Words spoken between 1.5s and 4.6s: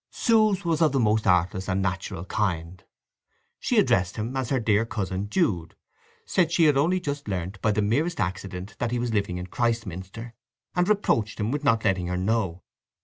and natural kind. She addressed him as her